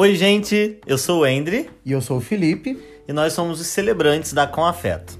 Oi, 0.00 0.14
gente, 0.14 0.78
eu 0.86 0.96
sou 0.96 1.20
o 1.20 1.26
Endre 1.26 1.68
E 1.84 1.92
eu 1.92 2.00
sou 2.00 2.16
o 2.16 2.20
Felipe. 2.22 2.74
e 3.06 3.12
nós 3.12 3.34
somos 3.34 3.60
os 3.60 3.66
celebrantes 3.66 4.32
da 4.32 4.46
Com 4.46 4.64
Afeto. 4.64 5.18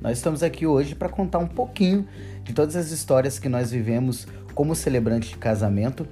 Nós 0.00 0.18
estamos 0.18 0.44
aqui 0.44 0.68
hoje 0.68 0.94
para 0.94 1.08
contar 1.08 1.40
um 1.40 1.48
pouquinho 1.48 2.06
de 2.44 2.52
todas 2.52 2.76
as 2.76 2.92
histórias 2.92 3.40
que 3.40 3.48
nós 3.48 3.72
vivemos 3.72 4.28
como 4.54 4.76
celebrante 4.76 5.30
de 5.30 5.36
casamento. 5.36 6.06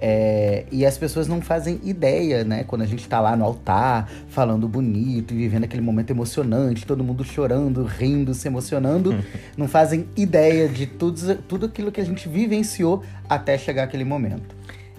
É, 0.00 0.66
e 0.70 0.86
as 0.86 0.96
pessoas 0.96 1.26
não 1.26 1.42
fazem 1.42 1.80
ideia, 1.82 2.44
né? 2.44 2.62
Quando 2.62 2.82
a 2.82 2.86
gente 2.86 3.08
tá 3.08 3.20
lá 3.20 3.36
no 3.36 3.44
altar, 3.44 4.08
falando 4.28 4.68
bonito 4.68 5.34
e 5.34 5.36
vivendo 5.36 5.64
aquele 5.64 5.82
momento 5.82 6.10
emocionante, 6.10 6.86
todo 6.86 7.02
mundo 7.02 7.24
chorando, 7.24 7.82
rindo, 7.82 8.34
se 8.34 8.46
emocionando, 8.46 9.18
não 9.58 9.66
fazem 9.66 10.06
ideia 10.16 10.68
de 10.68 10.86
tudo, 10.86 11.34
tudo 11.48 11.66
aquilo 11.66 11.90
que 11.90 12.00
a 12.00 12.04
gente 12.04 12.28
vivenciou 12.28 13.02
até 13.28 13.58
chegar 13.58 13.82
aquele 13.82 14.04
momento. 14.04 14.54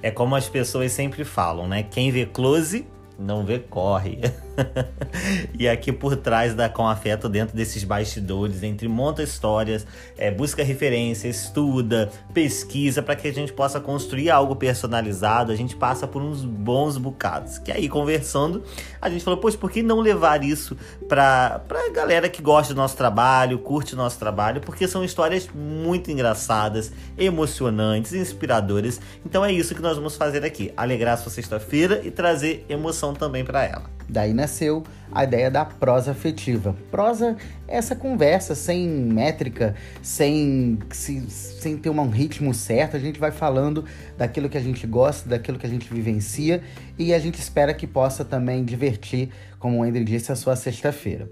É 0.06 0.12
como 0.12 0.36
as 0.36 0.48
pessoas 0.48 0.92
sempre 0.92 1.24
falam, 1.24 1.68
né? 1.68 1.82
Quem 1.82 2.12
vê 2.12 2.28
close 2.28 2.86
não 3.18 3.44
vê 3.44 3.58
corre. 3.58 4.20
e 5.58 5.68
aqui 5.68 5.92
por 5.92 6.16
trás 6.16 6.54
da 6.54 6.70
Com 6.70 6.88
Afeto, 6.88 7.28
dentro 7.30 7.56
desses 7.56 7.84
bastidores, 7.84 8.64
entre 8.64 8.88
monta 8.88 9.24
histórias, 9.24 9.86
é, 10.18 10.32
busca 10.32 10.64
referência, 10.64 11.28
estuda, 11.28 12.10
pesquisa 12.34 13.02
para 13.02 13.16
que 13.16 13.28
a 13.28 13.34
gente 13.34 13.54
possa 13.54 13.80
construir 13.80 14.30
algo 14.30 14.56
personalizado. 14.56 15.52
A 15.52 15.56
gente 15.56 15.76
passa 15.76 16.08
por 16.08 16.22
uns 16.22 16.44
bons 16.44 16.98
bocados. 16.98 17.58
Que 17.58 17.72
aí, 17.72 17.88
conversando, 17.90 18.64
a 19.02 19.10
gente 19.10 19.24
falou, 19.24 19.40
pois, 19.40 19.56
por 19.56 19.72
que 19.72 19.82
não 19.82 20.00
levar 20.00 20.44
isso 20.44 20.78
para 21.08 21.60
pra 21.68 21.90
galera 21.90 22.30
que 22.30 22.42
gosta 22.42 22.74
do 22.74 22.78
nosso 22.78 22.98
trabalho, 22.98 23.60
curte 23.60 23.94
o 23.94 23.98
nosso 23.98 24.18
trabalho? 24.18 24.62
Porque 24.62 24.88
são 24.88 25.04
histórias 25.04 25.50
muito 25.54 26.12
engraçadas, 26.12 26.92
emocionantes, 27.18 28.14
inspiradoras. 28.14 29.00
Então 29.26 29.44
é 29.44 29.52
isso 29.52 29.76
que 29.76 29.82
nós 29.82 29.98
vamos 29.98 30.16
fazer 30.16 30.44
aqui: 30.44 30.72
alegrar 30.76 31.16
a 31.16 31.18
sua 31.18 31.32
sexta-feira 31.32 32.02
e 32.04 32.12
trazer 32.12 32.66
emoção 32.70 33.14
também 33.14 33.44
para 33.44 33.64
ela. 33.64 33.96
Daí 34.08 34.34
nasceu 34.46 34.84
a 35.12 35.24
ideia 35.24 35.50
da 35.50 35.66
prosa 35.66 36.12
afetiva. 36.12 36.76
Prosa 36.92 37.36
é 37.68 37.78
essa 37.78 37.96
conversa 37.96 38.54
sem 38.54 38.88
métrica, 38.88 39.76
sem, 40.02 40.78
se- 40.92 41.30
sem 41.30 41.78
ter 41.78 41.90
um 41.90 42.10
ritmo 42.10 42.54
certo. 42.54 42.96
A 42.96 43.00
gente 43.00 43.20
vai 43.20 43.32
falando 43.32 43.84
daquilo 44.18 44.48
que 44.48 44.58
a 44.58 44.62
gente 44.62 44.86
gosta, 44.86 45.28
daquilo 45.28 45.58
que 45.58 45.66
a 45.66 45.70
gente 45.70 45.92
vivencia 45.92 46.62
e 46.98 47.14
a 47.14 47.20
gente 47.20 47.40
espera 47.40 47.74
que 47.74 47.88
possa 47.88 48.24
também 48.24 48.64
divertir, 48.64 49.30
como 49.60 49.80
o 49.80 49.84
André 49.84 50.04
disse, 50.04 50.32
a 50.32 50.36
sua 50.36 50.56
sexta-feira. 50.56 51.28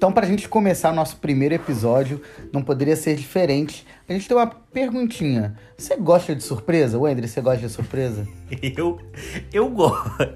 Então, 0.00 0.10
para 0.10 0.24
a 0.24 0.28
gente 0.30 0.48
começar 0.48 0.94
nosso 0.94 1.18
primeiro 1.18 1.54
episódio, 1.54 2.22
não 2.50 2.62
poderia 2.62 2.96
ser 2.96 3.16
diferente. 3.16 3.86
A 4.08 4.14
gente 4.14 4.26
tem 4.26 4.34
uma 4.34 4.46
perguntinha. 4.46 5.58
Você 5.76 5.94
gosta 5.94 6.34
de 6.34 6.42
surpresa? 6.42 6.98
Wendry, 6.98 7.28
você 7.28 7.42
gosta 7.42 7.60
de 7.60 7.70
surpresa? 7.70 8.26
Eu, 8.78 8.98
eu, 9.52 9.68
go 9.68 9.92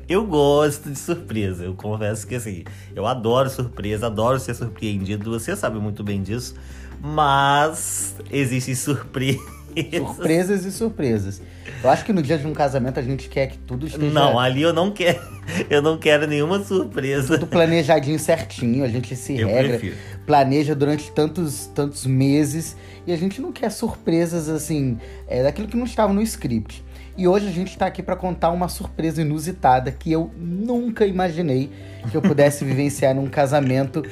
eu 0.06 0.26
gosto 0.26 0.90
de 0.90 0.98
surpresa. 0.98 1.64
Eu 1.64 1.72
confesso 1.74 2.26
que 2.26 2.34
assim, 2.34 2.62
eu 2.94 3.06
adoro 3.06 3.48
surpresa, 3.48 4.06
adoro 4.06 4.38
ser 4.38 4.54
surpreendido. 4.54 5.30
Você 5.30 5.56
sabe 5.56 5.78
muito 5.78 6.04
bem 6.04 6.22
disso. 6.22 6.54
Mas 7.00 8.16
existem 8.30 8.74
surpresas. 8.74 9.53
Surpresas 9.97 10.64
e 10.64 10.72
surpresas. 10.72 11.42
Eu 11.83 11.91
acho 11.91 12.05
que 12.05 12.12
no 12.12 12.22
dia 12.22 12.39
de 12.39 12.47
um 12.47 12.53
casamento 12.53 12.98
a 12.98 13.03
gente 13.03 13.28
quer 13.28 13.48
que 13.48 13.58
tudo 13.58 13.86
esteja 13.86 14.12
Não, 14.12 14.39
ali 14.39 14.62
eu 14.62 14.72
não 14.72 14.91
quero. 14.91 15.20
Eu 15.69 15.83
não 15.83 15.98
quero 15.98 16.27
nenhuma 16.27 16.62
surpresa. 16.64 17.34
tudo 17.34 17.47
planejadinho 17.47 18.19
certinho. 18.19 18.83
A 18.84 18.89
gente 18.89 19.14
se 19.14 19.39
Eu 19.39 19.48
regra, 19.48 19.78
prefiro. 19.78 19.97
planeja 20.27 20.75
durante 20.75 21.11
tantos, 21.12 21.66
tantos 21.75 22.06
meses 22.06 22.77
e 23.06 23.12
a 23.12 23.16
gente 23.16 23.41
não 23.41 23.53
quer 23.53 23.70
surpresas 23.70 24.48
assim, 24.48 24.98
é, 25.28 25.42
daquilo 25.42 25.69
que 25.69 25.77
não 25.77 25.84
estava 25.84 26.12
no 26.12 26.22
script. 26.22 26.83
E 27.16 27.28
hoje 27.28 27.47
a 27.47 27.50
gente 27.50 27.69
está 27.69 27.86
aqui 27.86 28.03
para 28.03 28.16
contar 28.16 28.50
uma 28.50 28.69
surpresa 28.69 29.20
inusitada 29.22 29.92
que 29.92 30.11
eu 30.11 30.31
nunca 30.36 31.06
imaginei 31.06 31.71
que 32.10 32.16
eu 32.16 32.22
pudesse 32.22 32.65
vivenciar 32.66 33.15
num 33.15 33.27
casamento. 33.28 34.03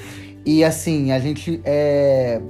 E 0.45 0.63
assim, 0.63 1.13
a 1.13 1.19
gente 1.19 1.61
é, 1.65 2.41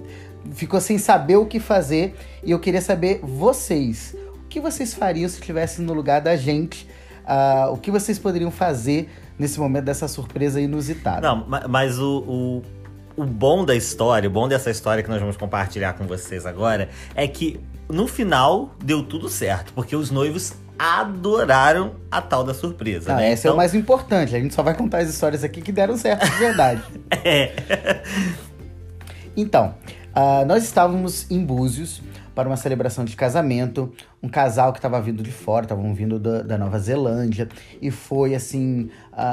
ficou 0.52 0.80
sem 0.80 0.98
saber 0.98 1.36
o 1.36 1.46
que 1.46 1.60
fazer 1.60 2.14
e 2.42 2.50
eu 2.50 2.58
queria 2.58 2.80
saber 2.80 3.20
vocês. 3.22 4.16
O 4.44 4.48
que 4.48 4.60
vocês 4.60 4.92
fariam 4.94 5.28
se 5.28 5.38
estivessem 5.40 5.84
no 5.84 5.92
lugar 5.94 6.20
da 6.20 6.36
gente? 6.36 6.86
Ah, 7.24 7.68
o 7.70 7.76
que 7.76 7.90
vocês 7.90 8.18
poderiam 8.18 8.50
fazer 8.50 9.08
nesse 9.38 9.58
momento 9.58 9.84
dessa 9.84 10.08
surpresa 10.08 10.60
inusitada? 10.60 11.20
Não, 11.20 11.46
ma- 11.46 11.66
mas 11.68 11.98
o, 11.98 12.62
o, 13.16 13.22
o 13.22 13.24
bom 13.24 13.64
da 13.64 13.74
história, 13.74 14.28
o 14.28 14.32
bom 14.32 14.48
dessa 14.48 14.70
história 14.70 15.02
que 15.02 15.08
nós 15.08 15.20
vamos 15.20 15.36
compartilhar 15.36 15.92
com 15.94 16.06
vocês 16.06 16.44
agora, 16.44 16.88
é 17.14 17.26
que 17.28 17.60
no 17.88 18.06
final 18.06 18.74
deu 18.82 19.02
tudo 19.02 19.28
certo, 19.28 19.72
porque 19.72 19.94
os 19.94 20.10
noivos 20.10 20.54
adoraram 20.78 21.92
a 22.10 22.20
tal 22.20 22.42
da 22.42 22.52
surpresa. 22.52 23.12
Ah, 23.12 23.16
né? 23.16 23.32
esse 23.32 23.46
é 23.46 23.50
o 23.50 23.52
Então, 23.52 23.56
mais 23.56 23.72
importante. 23.74 24.34
A 24.34 24.40
gente 24.40 24.52
só 24.52 24.62
vai 24.62 24.74
contar 24.74 24.98
as 24.98 25.08
histórias 25.08 25.44
aqui 25.44 25.62
que 25.62 25.70
deram 25.70 25.96
certo 25.96 26.28
de 26.28 26.36
verdade. 26.38 26.82
é. 27.24 28.02
Então, 29.36 29.74
ah, 30.14 30.44
nós 30.44 30.64
estávamos 30.64 31.30
em 31.30 31.44
Búzios 31.44 32.02
para 32.34 32.48
uma 32.48 32.56
celebração 32.56 33.04
de 33.04 33.16
casamento. 33.16 33.92
Um 34.22 34.28
casal 34.28 34.72
que 34.72 34.78
estava 34.78 35.00
vindo 35.00 35.20
de 35.22 35.32
fora, 35.32 35.64
estavam 35.64 35.92
vindo 35.94 36.18
da, 36.18 36.42
da 36.42 36.56
Nova 36.56 36.78
Zelândia. 36.78 37.48
E 37.80 37.90
foi, 37.90 38.34
assim, 38.34 38.88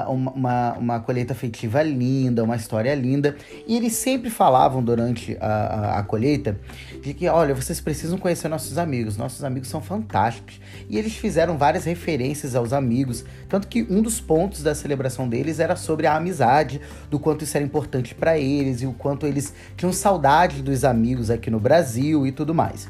uma, 0.08 0.32
uma, 0.32 0.74
uma 0.74 1.00
colheita 1.00 1.34
afetiva 1.34 1.84
linda, 1.84 2.44
uma 2.44 2.56
história 2.56 2.94
linda. 2.96 3.36
E 3.68 3.78
eles 3.78 3.94
sempre 3.94 4.32
falavam 4.32 4.84
durante 4.84 5.38
a, 5.40 5.46
a, 5.46 6.00
a 6.00 6.04
colheita 6.04 6.58
de 7.04 7.14
que, 7.14 7.28
olha, 7.28 7.54
vocês 7.54 7.80
precisam 7.80 8.18
conhecer 8.18 8.48
nossos 8.48 8.80
amigos. 8.80 9.16
Nossos 9.16 9.44
amigos 9.44 9.70
são 9.70 9.80
fantásticos. 9.80 10.60
E 10.90 10.98
eles 10.98 11.16
fizeram 11.16 11.56
várias 11.56 11.86
referências 11.86 12.56
aos 12.56 12.74
amigos. 12.74 13.24
Tanto 13.48 13.68
que 13.68 13.86
um 13.90 14.02
dos 14.02 14.20
pontos 14.20 14.64
da 14.64 14.74
celebração 14.74 15.30
deles 15.30 15.60
era 15.60 15.76
sobre 15.76 16.08
a 16.08 16.16
amizade, 16.16 16.82
do 17.10 17.20
quanto 17.20 17.44
isso 17.44 17.56
era 17.56 17.66
importante 17.66 18.16
para 18.16 18.38
eles 18.38 18.82
e 18.82 18.88
o 18.88 18.94
quanto 18.94 19.28
eles 19.28 19.54
tinham 19.78 19.94
saudade 19.94 20.62
dos 20.62 20.84
amigos 20.84 21.30
aqui 21.30 21.50
no 21.50 21.60
Brasil 21.60 22.26
e 22.26 22.32
tudo 22.32 22.56
mais. 22.56 22.88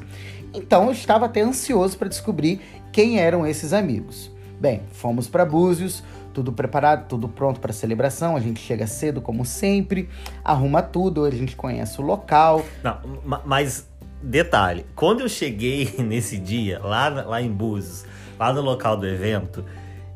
Então 0.52 0.86
eu 0.86 0.92
estava 0.92 1.26
até 1.26 1.40
ansioso 1.42 1.96
para 1.96 2.08
descobrir 2.08 2.60
quem 2.92 3.18
eram 3.18 3.46
esses 3.46 3.72
amigos. 3.72 4.30
Bem, 4.60 4.82
fomos 4.92 5.26
para 5.28 5.44
Búzios, 5.44 6.02
tudo 6.34 6.52
preparado, 6.52 7.08
tudo 7.08 7.28
pronto 7.28 7.60
para 7.60 7.72
celebração. 7.72 8.36
A 8.36 8.40
gente 8.40 8.60
chega 8.60 8.86
cedo, 8.86 9.20
como 9.20 9.44
sempre, 9.44 10.08
arruma 10.44 10.82
tudo, 10.82 11.24
a 11.24 11.30
gente 11.30 11.56
conhece 11.56 12.00
o 12.00 12.04
local. 12.04 12.64
Não, 12.82 12.98
ma- 13.24 13.42
mas 13.44 13.88
detalhe, 14.22 14.84
quando 14.94 15.20
eu 15.20 15.28
cheguei 15.28 15.94
nesse 15.98 16.36
dia, 16.36 16.78
lá, 16.80 17.08
lá 17.08 17.40
em 17.40 17.50
Búzios, 17.50 18.04
lá 18.38 18.52
no 18.52 18.60
local 18.60 18.96
do 18.96 19.06
evento, 19.06 19.64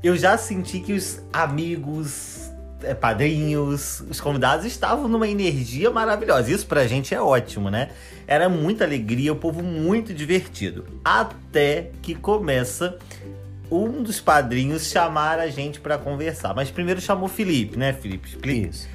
eu 0.03 0.17
já 0.17 0.37
senti 0.37 0.81
que 0.81 0.93
os 0.93 1.23
amigos, 1.33 2.44
padrinhos, 3.01 4.03
os 4.11 4.21
convidados 4.21 4.67
estavam 4.67 5.09
numa 5.09 5.29
energia 5.29 5.91
maravilhosa. 5.91 6.51
Isso 6.51 6.67
pra 6.67 6.87
gente 6.87 7.15
é 7.15 7.21
ótimo, 7.21 7.71
né? 7.71 7.91
Era 8.27 8.49
muita 8.49 8.85
alegria, 8.85 9.33
o 9.33 9.37
povo 9.37 9.63
muito 9.63 10.13
divertido. 10.13 10.85
Até 11.05 11.91
que 12.03 12.15
começa 12.15 12.99
um 13.71 14.03
dos 14.03 14.21
padrinhos 14.21 14.91
chamar 14.91 15.39
a 15.39 15.49
gente 15.49 15.81
pra 15.81 15.99
conversar. 15.99 16.55
Mas 16.55 16.71
primeiro 16.71 17.01
chamou 17.01 17.29
Felipe, 17.29 17.79
né, 17.79 17.93
Felipe? 17.93 18.29
Explica. 18.29 18.69
Isso. 18.69 18.89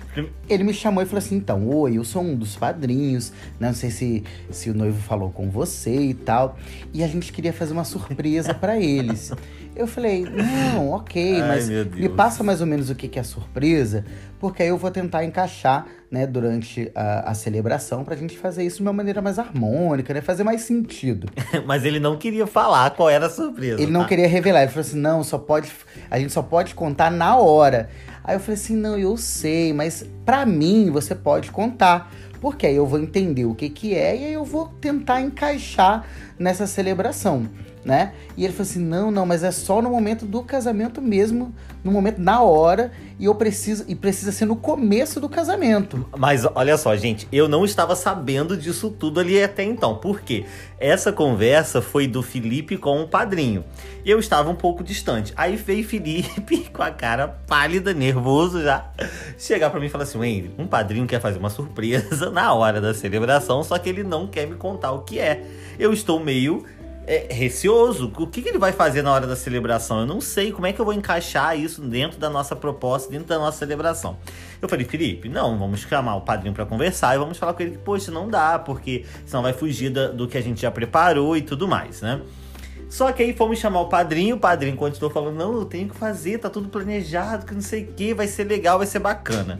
Ele 0.49 0.63
me 0.63 0.73
chamou 0.73 1.03
e 1.03 1.05
falou 1.05 1.19
assim: 1.19 1.35
então, 1.35 1.67
oi, 1.67 1.97
eu 1.97 2.03
sou 2.03 2.21
um 2.21 2.35
dos 2.35 2.55
padrinhos, 2.55 3.31
né? 3.59 3.67
não 3.67 3.73
sei 3.73 3.91
se, 3.91 4.23
se 4.49 4.69
o 4.69 4.73
noivo 4.73 4.99
falou 5.01 5.31
com 5.31 5.49
você 5.49 5.95
e 5.95 6.13
tal. 6.13 6.57
E 6.93 7.03
a 7.03 7.07
gente 7.07 7.31
queria 7.31 7.53
fazer 7.53 7.73
uma 7.73 7.83
surpresa 7.83 8.53
pra 8.53 8.79
eles. 8.79 9.31
Eu 9.75 9.87
falei, 9.87 10.25
não, 10.25 10.89
ok, 10.89 11.41
Ai, 11.41 11.47
mas 11.47 11.69
me 11.69 12.09
passa 12.09 12.43
mais 12.43 12.59
ou 12.59 12.67
menos 12.67 12.89
o 12.89 12.95
que, 12.95 13.07
que 13.07 13.17
é 13.17 13.23
surpresa, 13.23 14.03
porque 14.37 14.63
aí 14.63 14.69
eu 14.69 14.77
vou 14.77 14.91
tentar 14.91 15.23
encaixar, 15.23 15.85
né, 16.11 16.27
durante 16.27 16.91
a, 16.93 17.31
a 17.31 17.33
celebração, 17.33 18.03
pra 18.03 18.15
gente 18.15 18.37
fazer 18.37 18.63
isso 18.65 18.77
de 18.77 18.81
uma 18.81 18.91
maneira 18.91 19.21
mais 19.21 19.39
harmônica, 19.39 20.13
né? 20.13 20.19
Fazer 20.19 20.43
mais 20.43 20.63
sentido. 20.63 21.29
Mas 21.65 21.85
ele 21.85 21.99
não 21.99 22.17
queria 22.17 22.45
falar 22.45 22.89
qual 22.89 23.09
era 23.09 23.27
a 23.27 23.29
surpresa. 23.29 23.81
Ele 23.81 23.91
não 23.91 24.01
tá? 24.01 24.07
queria 24.07 24.27
revelar. 24.27 24.63
Ele 24.63 24.71
falou 24.71 24.85
assim: 24.85 24.99
não, 24.99 25.23
só 25.23 25.37
pode. 25.37 25.71
A 26.09 26.19
gente 26.19 26.33
só 26.33 26.41
pode 26.41 26.73
contar 26.75 27.11
na 27.11 27.37
hora. 27.37 27.89
Aí 28.29 28.35
eu 28.35 28.39
falei 28.39 28.53
assim: 28.53 28.75
não, 28.75 28.95
eu 28.95 29.17
sei, 29.17 29.73
mas 29.73 30.05
pra 30.23 30.45
mim 30.45 30.91
você 30.91 31.15
pode 31.15 31.49
contar. 31.51 32.13
Porque 32.39 32.67
aí 32.67 32.75
eu 32.75 32.85
vou 32.85 32.99
entender 32.99 33.45
o 33.45 33.55
que, 33.55 33.69
que 33.69 33.95
é 33.95 34.15
e 34.15 34.25
aí 34.25 34.33
eu 34.33 34.45
vou 34.45 34.67
tentar 34.79 35.19
encaixar 35.19 36.07
nessa 36.39 36.65
celebração, 36.65 37.47
né? 37.83 38.13
E 38.37 38.45
ele 38.45 38.53
falou 38.53 38.69
assim: 38.69 38.79
não, 38.79 39.11
não, 39.11 39.25
mas 39.25 39.43
é 39.43 39.51
só 39.51 39.81
no 39.81 39.89
momento 39.89 40.25
do 40.25 40.41
casamento 40.41 41.01
mesmo, 41.01 41.53
no 41.83 41.91
momento, 41.91 42.19
na 42.19 42.41
hora, 42.41 42.91
e 43.19 43.25
eu 43.25 43.35
preciso. 43.35 43.83
E 43.87 43.95
precisa 43.95 44.31
ser 44.31 44.45
no 44.45 44.55
começo 44.55 45.19
do 45.19 45.27
casamento. 45.27 46.05
Mas 46.17 46.45
olha 46.55 46.77
só, 46.77 46.95
gente, 46.95 47.27
eu 47.31 47.49
não 47.49 47.65
estava 47.65 47.95
sabendo 47.95 48.55
disso 48.55 48.89
tudo 48.89 49.19
ali 49.19 49.41
até 49.41 49.63
então. 49.63 49.97
Por 49.97 50.21
quê? 50.21 50.45
Essa 50.79 51.11
conversa 51.11 51.81
foi 51.81 52.07
do 52.07 52.23
Felipe 52.23 52.77
com 52.77 53.01
o 53.01 53.07
padrinho. 53.07 53.65
Eu 54.05 54.19
estava 54.19 54.49
um 54.49 54.55
pouco 54.55 54.81
distante. 54.81 55.33
Aí 55.35 55.57
veio 55.57 55.85
Felipe 55.85 56.69
com 56.71 56.81
a 56.81 56.91
cara 56.91 57.27
pálida, 57.27 57.93
nervoso 57.93 58.61
já, 58.63 58.89
chegar 59.37 59.69
pra 59.69 59.79
mim 59.79 59.87
e 59.87 59.89
falar 59.89 60.05
assim: 60.05 60.17
Wendy, 60.17 60.51
um 60.57 60.65
padrinho 60.65 61.05
quer 61.05 61.19
fazer 61.19 61.37
uma 61.37 61.49
surpresa 61.49 62.29
na 62.31 62.53
hora 62.53 62.79
da 62.79 62.93
celebração, 62.93 63.63
só 63.63 63.77
que 63.77 63.89
ele 63.89 64.03
não 64.03 64.27
quer 64.27 64.47
me 64.47 64.55
contar 64.55 64.91
o 64.91 65.01
que 65.01 65.19
é. 65.19 65.43
Eu 65.77 65.93
estou 65.93 66.19
meio 66.29 66.63
é, 67.07 67.27
receoso. 67.31 68.13
O 68.15 68.27
que, 68.27 68.41
que, 68.41 68.49
ele 68.49 68.59
vai 68.59 68.71
fazer 68.71 69.01
na 69.01 69.11
hora 69.11 69.25
da 69.25 69.35
celebração? 69.35 70.01
Eu 70.01 70.05
não 70.05 70.21
sei 70.21 70.51
como 70.51 70.67
é 70.67 70.71
que 70.71 70.79
eu 70.79 70.85
vou 70.85 70.93
encaixar 70.93 71.59
isso 71.59 71.81
dentro 71.81 72.19
da 72.19 72.29
nossa 72.29 72.55
proposta, 72.55 73.11
dentro 73.11 73.27
da 73.27 73.39
nossa 73.39 73.57
celebração. 73.57 74.17
Eu 74.61 74.69
falei, 74.69 74.85
Felipe, 74.85 75.27
não, 75.27 75.57
vamos 75.57 75.79
chamar 75.79 76.15
o 76.15 76.21
padrinho 76.21 76.53
para 76.53 76.67
conversar 76.67 77.15
e 77.15 77.17
vamos 77.17 77.37
falar 77.37 77.53
com 77.53 77.63
ele 77.63 77.71
que, 77.71 77.77
poxa, 77.79 78.11
não 78.11 78.29
dá, 78.29 78.59
porque 78.59 79.05
senão 79.25 79.41
vai 79.41 79.53
fugir 79.53 79.89
da, 79.89 80.09
do 80.09 80.27
que 80.27 80.37
a 80.37 80.41
gente 80.41 80.61
já 80.61 80.69
preparou 80.69 81.35
e 81.35 81.41
tudo 81.41 81.67
mais, 81.67 82.01
né? 82.01 82.21
Só 82.87 83.11
que 83.11 83.23
aí 83.23 83.33
fomos 83.33 83.59
chamar 83.59 83.81
o 83.81 83.87
padrinho, 83.87 84.35
o 84.35 84.39
padrinho 84.39 84.75
continuou 84.75 85.11
falando: 85.11 85.35
não, 85.35 85.53
eu 85.53 85.65
tenho 85.65 85.89
que 85.89 85.95
fazer, 85.95 86.39
tá 86.39 86.49
tudo 86.49 86.69
planejado, 86.69 87.45
que 87.45 87.53
não 87.53 87.61
sei 87.61 87.83
o 87.83 87.87
que, 87.87 88.13
vai 88.13 88.27
ser 88.27 88.45
legal, 88.45 88.77
vai 88.77 88.87
ser 88.87 88.99
bacana. 88.99 89.59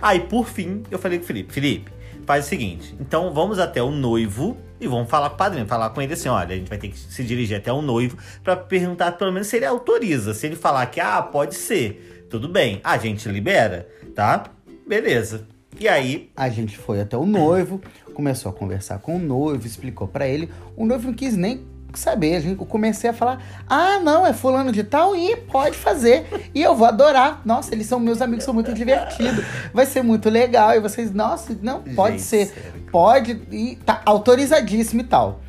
Aí, 0.00 0.20
por 0.20 0.46
fim, 0.46 0.82
eu 0.90 0.98
falei 0.98 1.18
com 1.18 1.24
o 1.24 1.26
Felipe: 1.26 1.52
Felipe, 1.52 1.90
faz 2.28 2.44
o 2.44 2.48
seguinte, 2.50 2.94
então 3.00 3.32
vamos 3.32 3.58
até 3.58 3.82
o 3.82 3.90
noivo 3.90 4.54
e 4.78 4.86
vamos 4.86 5.08
falar 5.08 5.30
com 5.30 5.36
o 5.36 5.38
padrinho, 5.38 5.66
falar 5.66 5.88
com 5.88 6.02
ele 6.02 6.12
assim: 6.12 6.28
olha, 6.28 6.54
a 6.54 6.58
gente 6.58 6.68
vai 6.68 6.76
ter 6.76 6.88
que 6.88 6.98
se 6.98 7.24
dirigir 7.24 7.56
até 7.56 7.72
o 7.72 7.80
noivo 7.80 8.18
para 8.44 8.54
perguntar 8.54 9.12
pelo 9.12 9.32
menos 9.32 9.48
se 9.48 9.56
ele 9.56 9.64
autoriza. 9.64 10.34
Se 10.34 10.46
ele 10.46 10.54
falar 10.54 10.84
que, 10.88 11.00
ah, 11.00 11.22
pode 11.22 11.54
ser, 11.54 12.26
tudo 12.28 12.46
bem, 12.46 12.82
a 12.84 12.98
gente 12.98 13.26
libera, 13.30 13.88
tá? 14.14 14.44
Beleza. 14.86 15.48
E 15.80 15.88
aí. 15.88 16.30
A 16.36 16.50
gente 16.50 16.76
foi 16.76 17.00
até 17.00 17.16
o 17.16 17.24
noivo, 17.24 17.80
começou 18.12 18.50
a 18.50 18.52
conversar 18.52 18.98
com 18.98 19.16
o 19.16 19.18
noivo, 19.18 19.66
explicou 19.66 20.06
para 20.06 20.28
ele. 20.28 20.50
O 20.76 20.84
noivo 20.84 21.06
não 21.06 21.14
quis 21.14 21.34
nem 21.34 21.66
saber. 21.94 22.44
Eu 22.46 22.56
comecei 22.56 23.10
a 23.10 23.12
falar: 23.12 23.42
ah, 23.68 23.98
não, 24.00 24.26
é 24.26 24.32
fulano 24.32 24.72
de 24.72 24.84
tal 24.84 25.16
e 25.16 25.36
pode 25.36 25.76
fazer. 25.76 26.50
E 26.54 26.62
eu 26.62 26.74
vou 26.74 26.86
adorar. 26.86 27.42
Nossa, 27.44 27.74
eles 27.74 27.86
são 27.86 27.98
meus 27.98 28.20
amigos, 28.20 28.44
são 28.44 28.54
muito 28.54 28.72
divertidos. 28.72 29.44
Vai 29.72 29.86
ser 29.86 30.02
muito 30.02 30.28
legal. 30.28 30.74
E 30.74 30.80
vocês, 30.80 31.12
nossa, 31.12 31.56
não, 31.62 31.82
pode 31.82 32.18
gente, 32.18 32.26
ser. 32.26 32.46
Sério? 32.46 32.82
Pode, 32.90 33.42
e 33.50 33.76
tá 33.76 34.02
autorizadíssimo 34.04 35.00
e 35.00 35.04
tal. 35.04 35.40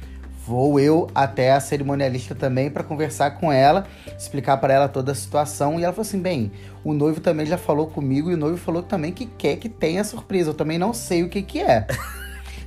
Vou 0.46 0.80
eu 0.80 1.08
até 1.14 1.52
a 1.52 1.60
cerimonialista 1.60 2.34
também 2.34 2.72
para 2.72 2.84
conversar 2.84 3.32
com 3.32 3.52
ela, 3.52 3.86
explicar 4.18 4.58
para 4.58 4.74
ela 4.74 4.88
toda 4.88 5.12
a 5.12 5.16
situação. 5.16 5.80
E 5.80 5.84
ela 5.84 5.94
falou 5.94 6.08
assim: 6.08 6.20
bem, 6.20 6.52
o 6.84 6.94
noivo 6.94 7.20
também 7.22 7.46
já 7.46 7.58
falou 7.58 7.88
comigo 7.88 8.32
e 8.32 8.34
o 8.34 8.38
noivo 8.38 8.58
falou 8.58 8.82
também 8.82 9.12
que 9.12 9.26
quer 9.26 9.58
que 9.58 9.70
tenha 9.70 10.04
surpresa. 10.04 10.50
Eu 10.50 10.54
também 10.56 10.80
não 10.80 10.94
sei 10.94 11.22
o 11.22 11.30
que, 11.30 11.44
que 11.44 11.62
é. 11.62 11.86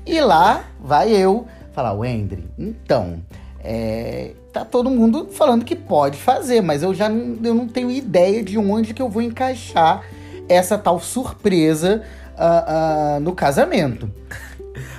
e 0.06 0.20
lá 0.20 0.64
vai 0.80 1.10
eu 1.10 1.46
falar: 1.72 1.92
Wendry, 1.92 2.48
então, 2.56 3.20
é, 3.64 4.32
tá 4.52 4.64
todo 4.64 4.90
mundo 4.90 5.28
falando 5.30 5.64
que 5.64 5.76
pode 5.76 6.18
fazer, 6.18 6.60
mas 6.60 6.82
eu 6.82 6.92
já 6.92 7.08
não, 7.08 7.38
eu 7.42 7.54
não 7.54 7.68
tenho 7.68 7.90
ideia 7.90 8.42
de 8.42 8.58
onde 8.58 8.92
que 8.92 9.00
eu 9.00 9.08
vou 9.08 9.22
encaixar 9.22 10.04
essa 10.48 10.76
tal 10.76 11.00
surpresa 11.00 12.02
uh, 12.34 13.16
uh, 13.16 13.20
no 13.20 13.34
casamento. 13.34 14.10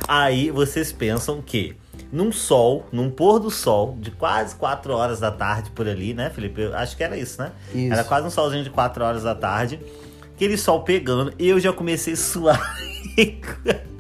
Aí 0.08 0.50
vocês 0.50 0.92
pensam 0.92 1.42
que 1.42 1.76
num 2.12 2.32
sol, 2.32 2.86
num 2.92 3.10
pôr 3.10 3.40
do 3.40 3.50
sol, 3.50 3.98
de 4.00 4.12
quase 4.12 4.56
4 4.56 4.94
horas 4.94 5.20
da 5.20 5.32
tarde 5.32 5.72
por 5.72 5.88
ali, 5.88 6.14
né, 6.14 6.30
Felipe? 6.30 6.62
Eu 6.62 6.76
acho 6.76 6.96
que 6.96 7.04
era 7.04 7.18
isso, 7.18 7.42
né? 7.42 7.52
Isso. 7.74 7.92
Era 7.92 8.04
quase 8.04 8.28
um 8.28 8.30
solzinho 8.30 8.64
de 8.64 8.70
4 8.70 9.04
horas 9.04 9.24
da 9.24 9.36
tarde. 9.36 9.80
Aquele 10.36 10.58
sol 10.58 10.84
pegando, 10.84 11.34
eu 11.38 11.60
já 11.60 11.74
comecei 11.74 12.14
a 12.14 12.18
suar. 12.18 12.78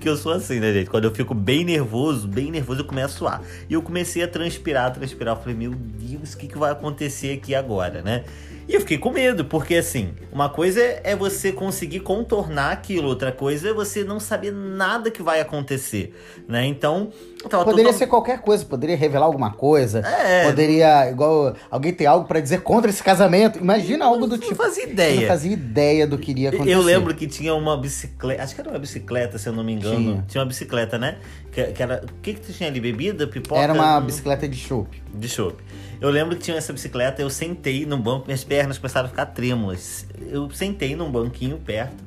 que 0.00 0.08
eu 0.08 0.16
sou 0.16 0.32
assim, 0.32 0.60
né, 0.60 0.72
gente? 0.72 0.90
Quando 0.90 1.04
eu 1.04 1.14
fico 1.14 1.34
bem 1.34 1.64
nervoso, 1.64 2.26
bem 2.26 2.50
nervoso, 2.50 2.80
eu 2.80 2.84
começo 2.84 3.14
a 3.14 3.18
suar. 3.18 3.42
E 3.68 3.74
eu 3.74 3.82
comecei 3.82 4.22
a 4.22 4.28
transpirar, 4.28 4.92
transpirar. 4.92 5.36
Eu 5.36 5.40
falei, 5.40 5.56
meu 5.56 5.74
Deus, 5.74 6.34
o 6.34 6.38
que, 6.38 6.48
que 6.48 6.58
vai 6.58 6.72
acontecer 6.72 7.32
aqui 7.32 7.54
agora, 7.54 8.02
né? 8.02 8.24
E 8.68 8.74
eu 8.74 8.80
fiquei 8.80 8.96
com 8.96 9.10
medo, 9.10 9.44
porque 9.44 9.74
assim, 9.74 10.14
uma 10.30 10.48
coisa 10.48 10.80
é 10.80 11.16
você 11.16 11.50
conseguir 11.50 12.00
contornar 12.00 12.70
aquilo, 12.70 13.08
outra 13.08 13.32
coisa 13.32 13.70
é 13.70 13.72
você 13.72 14.04
não 14.04 14.20
saber 14.20 14.52
nada 14.52 15.10
que 15.10 15.22
vai 15.22 15.40
acontecer, 15.40 16.14
né? 16.46 16.64
Então, 16.64 17.12
poderia 17.48 17.84
todo... 17.86 17.98
ser 17.98 18.06
qualquer 18.06 18.40
coisa, 18.40 18.64
poderia 18.64 18.96
revelar 18.96 19.26
alguma 19.26 19.52
coisa, 19.52 20.00
é... 20.00 20.44
poderia, 20.44 21.10
igual, 21.10 21.54
alguém 21.70 21.92
ter 21.92 22.06
algo 22.06 22.26
para 22.26 22.40
dizer 22.40 22.62
contra 22.62 22.90
esse 22.90 23.02
casamento. 23.02 23.58
Imagina 23.58 24.04
algo 24.04 24.26
do 24.26 24.38
tipo. 24.38 24.50
Não 24.50 24.56
fazia 24.56 24.84
ideia. 24.84 25.20
não 25.20 25.28
fazia 25.28 25.52
ideia 25.52 26.06
do 26.06 26.18
que 26.18 26.30
iria 26.30 26.48
acontecer. 26.50 26.74
Eu 26.74 26.82
lembro 26.82 27.14
que 27.14 27.26
tinha 27.26 27.54
uma 27.54 27.76
bicicleta, 27.76 28.42
acho 28.42 28.54
que 28.54 28.60
era 28.60 28.70
uma 28.70 28.78
bicicleta, 28.78 29.38
se 29.38 29.48
eu 29.48 29.52
não 29.52 29.64
me 29.64 29.72
engano. 29.72 29.96
Tinha, 29.96 30.24
tinha 30.28 30.40
uma 30.42 30.48
bicicleta, 30.48 30.98
né? 30.98 31.16
Que, 31.50 31.64
que 31.66 31.82
era, 31.82 32.04
o 32.04 32.20
que 32.20 32.34
que 32.34 32.52
tinha 32.52 32.68
ali? 32.68 32.80
Bebida, 32.80 33.26
pipoca? 33.26 33.60
Era 33.60 33.72
uma 33.72 34.00
bicicleta 34.00 34.48
de 34.48 34.56
chope. 34.56 35.02
De 35.14 35.28
chope. 35.28 35.62
Eu 36.00 36.10
lembro 36.10 36.34
que 36.36 36.42
tinha 36.42 36.56
essa 36.56 36.72
bicicleta, 36.72 37.22
eu 37.22 37.30
sentei 37.30 37.86
num 37.86 38.00
banco, 38.00 38.26
minhas 38.26 38.42
pernas 38.42 38.76
começaram 38.78 39.06
a 39.06 39.08
ficar 39.08 39.26
trêmulas. 39.26 40.06
Eu 40.28 40.50
sentei 40.50 40.96
num 40.96 41.10
banquinho 41.10 41.58
perto 41.58 42.02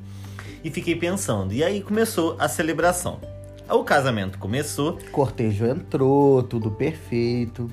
e 0.62 0.70
fiquei 0.70 0.96
pensando. 0.96 1.52
E 1.52 1.64
aí 1.64 1.80
começou 1.80 2.36
a 2.38 2.48
celebração. 2.48 3.35
O 3.68 3.82
casamento 3.82 4.38
começou. 4.38 4.96
Cortejo 5.10 5.66
entrou, 5.66 6.40
tudo 6.40 6.70
perfeito. 6.70 7.68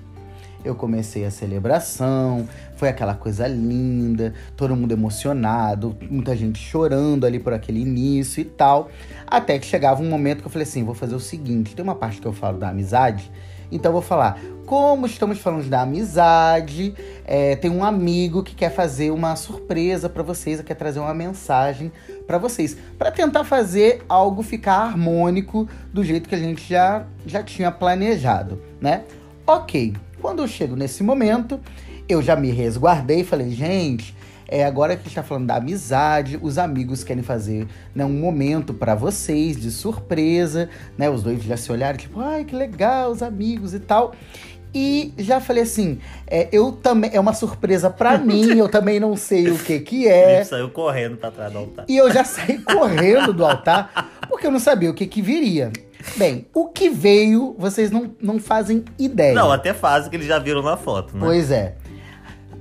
Eu 0.66 0.74
comecei 0.74 1.24
a 1.24 1.30
celebração, 1.30 2.48
foi 2.78 2.90
aquela 2.90 3.14
coisa 3.14 3.46
linda, 3.48 4.34
todo 4.56 4.76
mundo 4.76 4.92
emocionado, 4.94 5.96
muita 6.10 6.36
gente 6.36 6.58
chorando 6.58 7.26
ali 7.26 7.38
por 7.38 7.54
aquele 7.54 7.82
início 7.82 8.42
e 8.42 8.46
tal. 8.46 8.90
Até 9.28 9.60
que 9.60 9.68
chegava 9.68 10.02
um 10.02 10.10
momento 10.10 10.40
que 10.40 10.48
eu 10.48 10.52
falei 10.52 10.68
assim: 10.68 10.84
vou 10.84 10.96
fazer 10.96 11.14
o 11.14 11.20
seguinte: 11.20 11.76
tem 11.76 11.84
uma 11.84 11.96
parte 11.96 12.20
que 12.20 12.28
eu 12.28 12.34
falo 12.34 12.58
da 12.58 12.70
amizade, 12.70 13.30
então 13.72 13.90
eu 13.90 13.94
vou 13.94 14.02
falar 14.02 14.40
como 14.66 15.06
estamos 15.06 15.40
falando 15.40 15.68
da 15.70 15.82
amizade, 15.82 16.96
é, 17.26 17.56
tem 17.56 17.70
um 17.70 17.84
amigo 17.84 18.42
que 18.42 18.56
quer 18.56 18.70
fazer 18.70 19.12
uma 19.12 19.36
surpresa 19.36 20.10
para 20.10 20.24
vocês, 20.24 20.62
quer 20.62 20.76
trazer 20.76 21.00
uma 21.00 21.14
mensagem 21.14 21.92
para 22.26 22.38
vocês, 22.38 22.78
para 22.98 23.12
tentar 23.12 23.44
fazer 23.44 24.04
algo 24.08 24.42
ficar 24.44 24.78
harmônico 24.78 25.68
do 25.92 26.04
jeito 26.04 26.30
que 26.30 26.36
a 26.36 26.40
gente 26.40 26.68
já, 26.68 27.06
já 27.26 27.44
tinha 27.44 27.72
planejado, 27.72 28.62
né? 28.80 29.04
Ok, 29.46 29.94
quando 30.22 30.42
eu 30.42 30.48
chego 30.48 30.76
nesse 30.76 31.04
momento, 31.04 31.60
eu 32.08 32.22
já 32.22 32.36
me 32.36 32.50
resguardei 32.50 33.22
e 33.22 33.24
falei, 33.26 33.50
gente, 33.52 34.16
é 34.48 34.64
agora 34.64 34.96
que 34.96 35.08
está 35.08 35.24
falando 35.24 35.48
da 35.48 35.56
amizade, 35.56 36.38
os 36.42 36.58
amigos 36.58 37.04
querem 37.04 37.24
fazer 37.24 37.68
né, 37.96 38.06
um 38.06 38.14
momento 38.14 38.74
para 38.74 38.94
vocês 38.94 39.60
de 39.60 39.72
surpresa, 39.72 40.70
né? 40.98 41.10
Os 41.10 41.24
dois 41.24 41.42
já 41.42 41.58
se 41.58 41.72
olharam, 41.72 41.98
tipo, 41.98 42.20
ai 42.20 42.44
que 42.44 42.56
legal, 42.56 43.12
os 43.12 43.24
amigos 43.24 43.74
e 43.74 43.80
tal. 43.80 44.14
E 44.74 45.14
já 45.18 45.40
falei 45.40 45.64
assim, 45.64 46.00
é, 46.26 46.50
eu 46.52 46.72
também 46.72 47.12
é 47.14 47.20
uma 47.20 47.34
surpresa 47.34 47.90
para 47.90 48.18
mim, 48.20 48.58
eu 48.58 48.68
também 48.68 49.00
não 49.00 49.16
sei 49.16 49.50
o 49.50 49.60
que 49.60 49.80
que 49.80 50.08
é. 50.08 50.38
Ele 50.38 50.46
saiu 50.46 50.70
correndo 50.70 51.18
para 51.18 51.30
trás 51.32 51.52
do 51.52 51.60
altar. 51.60 51.86
E 51.88 51.96
eu 51.96 52.12
já 52.12 52.24
saí 52.24 52.58
correndo 52.60 53.32
do 53.34 53.46
altar, 53.46 54.10
porque 54.28 54.48
eu 54.48 54.52
não 54.52 54.60
sabia 54.60 54.90
o 54.90 54.94
que 54.94 55.06
que 55.06 55.22
viria. 55.22 55.72
Bem, 56.18 56.48
o 56.54 56.68
que 56.68 56.90
veio, 56.90 57.56
vocês 57.58 57.92
não, 57.92 58.12
não 58.22 58.40
fazem 58.40 58.84
ideia. 58.98 59.34
Não, 59.34 59.52
até 59.52 59.74
fazem, 59.74 60.10
que 60.10 60.16
eles 60.16 60.28
já 60.28 60.40
viram 60.40 60.62
na 60.62 60.76
foto, 60.76 61.14
né? 61.14 61.22
Pois 61.24 61.52
é. 61.52 61.76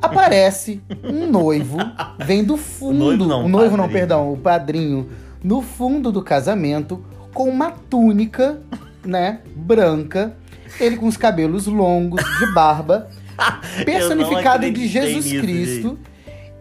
Aparece 0.00 0.82
um 1.02 1.30
noivo, 1.30 1.78
vem 2.18 2.44
do 2.44 2.56
fundo. 2.56 2.96
O 2.96 2.98
noivo 2.98 3.24
não, 3.24 3.44
o 3.44 3.48
noivo 3.48 3.76
não, 3.76 3.88
perdão, 3.88 4.32
o 4.32 4.36
padrinho, 4.36 5.10
no 5.42 5.62
fundo 5.62 6.10
do 6.10 6.22
casamento, 6.22 7.04
com 7.32 7.48
uma 7.48 7.70
túnica, 7.70 8.60
né, 9.04 9.40
branca 9.54 10.36
ele 10.80 10.96
com 10.96 11.06
os 11.06 11.16
cabelos 11.16 11.66
longos, 11.66 12.22
de 12.38 12.52
barba, 12.52 13.08
personificado 13.84 14.70
de 14.70 14.86
Jesus 14.86 15.24
nisso, 15.24 15.40
Cristo. 15.40 15.88
Gente. 15.88 16.12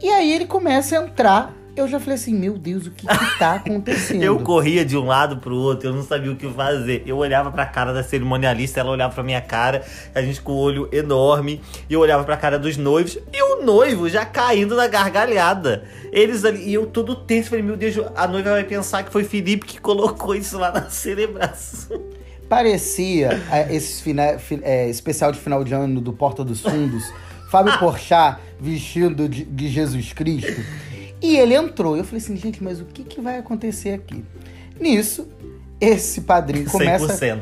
E 0.01 0.09
aí 0.09 0.33
ele 0.33 0.45
começa 0.45 0.97
a 0.97 1.03
entrar. 1.03 1.53
Eu 1.73 1.87
já 1.87 2.01
falei 2.01 2.15
assim, 2.15 2.33
meu 2.33 2.57
Deus, 2.57 2.85
o 2.85 2.91
que, 2.91 3.07
que 3.07 3.39
tá 3.39 3.55
acontecendo? 3.55 4.21
eu 4.21 4.37
corria 4.39 4.83
de 4.83 4.97
um 4.97 5.05
lado 5.05 5.37
pro 5.37 5.55
outro, 5.55 5.87
eu 5.87 5.93
não 5.93 6.03
sabia 6.03 6.29
o 6.29 6.35
que 6.35 6.49
fazer. 6.51 7.01
Eu 7.05 7.17
olhava 7.17 7.49
pra 7.49 7.65
cara 7.65 7.93
da 7.93 8.03
cerimonialista, 8.03 8.81
ela 8.81 8.91
olhava 8.91 9.13
pra 9.13 9.23
minha 9.23 9.39
cara, 9.39 9.85
a 10.13 10.21
gente 10.21 10.41
com 10.41 10.51
o 10.51 10.57
olho 10.57 10.89
enorme, 10.91 11.61
e 11.89 11.93
eu 11.93 12.01
olhava 12.01 12.25
pra 12.25 12.35
cara 12.35 12.59
dos 12.59 12.75
noivos, 12.75 13.17
e 13.31 13.41
o 13.41 13.63
noivo 13.63 14.09
já 14.09 14.25
caindo 14.25 14.75
na 14.75 14.87
gargalhada. 14.87 15.85
Eles 16.11 16.43
ali, 16.43 16.67
e 16.67 16.73
eu 16.73 16.87
todo 16.87 17.15
tenso, 17.15 17.49
falei, 17.49 17.63
meu 17.63 17.77
Deus, 17.77 17.95
a 18.17 18.27
noiva 18.27 18.51
vai 18.51 18.65
pensar 18.65 19.03
que 19.03 19.11
foi 19.11 19.23
Felipe 19.23 19.65
que 19.65 19.79
colocou 19.79 20.35
isso 20.35 20.57
lá 20.57 20.73
na 20.73 20.89
celebração. 20.89 22.01
Parecia 22.51 23.41
é, 23.49 23.73
esse 23.73 24.03
fina, 24.03 24.37
é, 24.63 24.89
especial 24.89 25.31
de 25.31 25.39
final 25.39 25.63
de 25.63 25.73
ano 25.73 26.01
do 26.01 26.11
Porta 26.11 26.43
dos 26.43 26.59
Fundos, 26.59 27.09
Fábio 27.49 27.79
Porchat 27.79 28.41
vestido 28.59 29.29
de, 29.29 29.45
de, 29.45 29.69
Jesus 29.69 30.11
Cristo. 30.11 30.61
E 31.21 31.37
ele 31.37 31.55
entrou. 31.55 31.95
Eu 31.95 32.03
falei 32.03 32.21
assim, 32.21 32.35
gente, 32.35 32.61
mas 32.61 32.81
o 32.81 32.83
que, 32.83 33.05
que 33.05 33.21
vai 33.21 33.37
acontecer 33.37 33.93
aqui? 33.93 34.25
Nisso, 34.77 35.29
esse 35.79 36.19
padrinho 36.19 36.69
começa. 36.69 37.17
100%. 37.17 37.41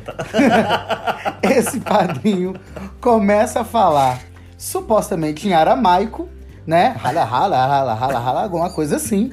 esse 1.58 1.80
padrinho 1.80 2.54
começa 3.02 3.62
a 3.62 3.64
falar 3.64 4.22
supostamente 4.60 5.48
em 5.48 5.54
aramaico 5.54 6.30
né? 6.70 6.90
Rala, 7.00 7.24
rala, 7.24 7.66
rala, 7.66 7.94
rala, 7.96 8.20
rala, 8.20 8.44
alguma 8.44 8.70
coisa 8.70 8.98
assim. 8.98 9.32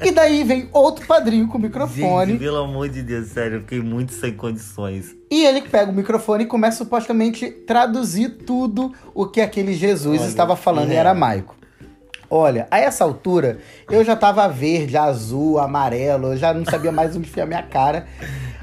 E 0.00 0.12
daí 0.12 0.44
vem 0.44 0.68
outro 0.72 1.04
padrinho 1.04 1.48
com 1.48 1.58
o 1.58 1.60
microfone. 1.60 2.30
Gente, 2.30 2.38
pelo 2.38 2.58
amor 2.58 2.88
de 2.88 3.02
Deus, 3.02 3.26
sério, 3.26 3.56
eu 3.56 3.60
fiquei 3.62 3.80
muito 3.80 4.12
sem 4.12 4.32
condições. 4.32 5.16
E 5.28 5.44
ele 5.44 5.62
pega 5.62 5.90
o 5.90 5.94
microfone 5.94 6.44
e 6.44 6.46
começa 6.46 6.84
supostamente 6.84 7.50
traduzir 7.50 8.44
tudo 8.46 8.94
o 9.12 9.26
que 9.26 9.40
aquele 9.40 9.74
Jesus 9.74 10.20
Olha, 10.20 10.28
estava 10.28 10.54
falando 10.54 10.92
é. 10.92 10.94
em 10.94 10.98
aramaico. 10.98 11.56
Olha, 12.30 12.68
a 12.70 12.78
essa 12.78 13.02
altura 13.02 13.58
eu 13.90 14.04
já 14.04 14.14
tava 14.14 14.46
verde, 14.46 14.96
azul, 14.96 15.58
amarelo, 15.58 16.28
eu 16.28 16.36
já 16.36 16.54
não 16.54 16.64
sabia 16.64 16.92
mais 16.92 17.16
onde 17.16 17.26
enfiar 17.26 17.46
minha 17.46 17.64
cara. 17.64 18.06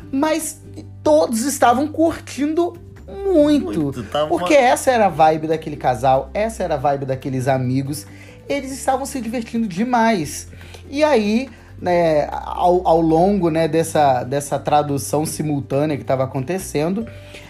Mas 0.09 0.61
todos 1.03 1.41
estavam 1.41 1.89
curtindo 1.89 2.73
Muito. 3.07 3.81
Muito, 3.81 4.03
tava 4.03 4.27
Porque 4.27 4.53
uma- 4.55 4.63
essa 4.63 4.91
era 4.91 5.05
a 5.05 5.09
vibe 5.09 5.47
daquele 5.47 5.77
casal, 5.77 6.29
essa 6.33 6.63
era 6.63 6.75
a 6.75 6.77
vibe 6.77 7.05
daqueles 7.05 7.47
amigos. 7.47 8.05
Eles 8.49 8.71
estavam 8.71 9.05
se 9.05 9.19
divertindo 9.21 9.67
demais. 9.67 10.47
E 10.89 11.03
aí, 11.03 11.49
né, 11.81 12.27
ao, 12.31 12.85
ao 12.87 13.01
longo 13.01 13.49
né, 13.49 13.67
dessa, 13.67 14.23
dessa 14.23 14.57
tradução 14.59 15.25
simultânea 15.25 15.95
que 15.95 16.03
estava 16.03 16.23
acontecendo, 16.23 17.07